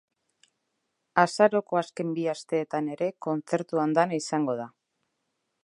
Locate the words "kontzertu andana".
3.29-4.19